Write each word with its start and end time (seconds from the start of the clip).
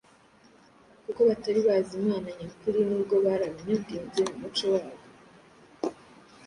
kuko 1.03 1.19
batari 1.29 1.59
bazi 1.67 1.91
Imana 2.01 2.27
nyakuri 2.39 2.79
nubwo 2.87 3.15
bari 3.25 3.43
abanyabwenge 3.49 4.19
mu 4.27 4.35
muco 4.41 4.65
wabo. 4.73 4.99